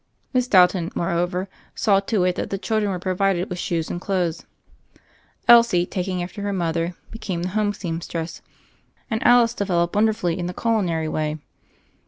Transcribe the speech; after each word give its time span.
Miss 0.33 0.47
Dalton, 0.47 0.89
moreover, 0.95 1.47
saw 1.75 1.99
to 1.99 2.23
it 2.23 2.33
that 2.35 2.49
the 2.49 2.57
children 2.57 2.89
were 2.91 2.97
provided 2.97 3.51
with 3.51 3.59
shoes 3.59 3.87
and 3.91 4.01
clothes; 4.01 4.47
Elsie, 5.47 5.85
taking 5.85 6.23
after 6.23 6.41
her 6.41 6.51
mother, 6.51 6.95
be 7.11 7.19
came 7.19 7.43
the 7.43 7.49
home 7.49 7.71
seamstress, 7.71 8.41
and 9.11 9.21
Alice 9.23 9.53
developed 9.53 9.93
wonderfully 9.93 10.39
in 10.39 10.47
the 10.47 10.55
culinary 10.55 11.07
way. 11.07 11.37